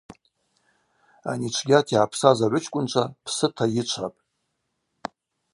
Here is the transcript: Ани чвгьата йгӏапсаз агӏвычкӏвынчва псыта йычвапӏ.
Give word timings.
Ани 1.31 1.49
чвгьата 1.55 1.91
йгӏапсаз 1.93 2.39
агӏвычкӏвынчва 2.45 3.03
псыта 3.25 3.65
йычвапӏ. 3.75 4.17